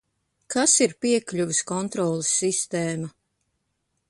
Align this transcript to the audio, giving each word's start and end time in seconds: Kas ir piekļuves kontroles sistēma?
Kas 0.53 0.73
ir 0.85 0.95
piekļuves 1.05 1.61
kontroles 1.73 2.35
sistēma? 2.41 3.15